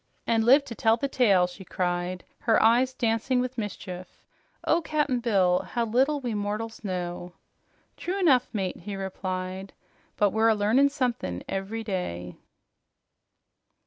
"An' 0.25 0.41
lived 0.41 0.65
to 0.65 0.73
tell 0.73 0.97
the 0.97 1.07
tale!" 1.07 1.45
she 1.45 1.63
cried, 1.63 2.23
her 2.39 2.59
eyes 2.59 2.91
dancing 2.91 3.39
with 3.39 3.55
mischief. 3.59 4.17
"Oh, 4.65 4.81
Cap'n 4.81 5.19
Bill, 5.19 5.59
how 5.59 5.85
little 5.85 6.19
we 6.19 6.33
mortals 6.33 6.83
know!" 6.83 7.33
"True 7.97 8.19
enough, 8.19 8.47
mate," 8.51 8.77
he 8.77 8.95
replied, 8.95 9.73
"but 10.17 10.31
we're 10.31 10.49
a 10.49 10.55
learnin' 10.55 10.89
something 10.89 11.43
ev'ry 11.47 11.83
day." 11.83 12.37